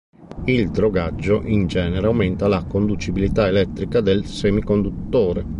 [0.45, 5.45] Il drogaggio in genere aumenta la conducibilità elettrica del semiconduttore.